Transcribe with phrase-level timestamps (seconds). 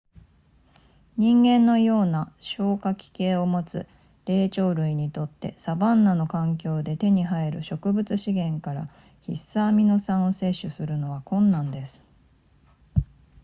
[1.15, 3.85] 人間のような消化器系を持つ
[4.25, 8.87] 霊長類にとってサバンナの環境で手に入る植物資源から
[9.21, 12.03] 必須アミノ酸を摂取するのは困難です